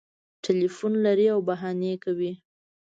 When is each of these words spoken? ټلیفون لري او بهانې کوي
ټلیفون 0.43 0.93
لري 1.05 1.25
او 1.33 1.39
بهانې 1.47 1.93
کوي 2.03 2.33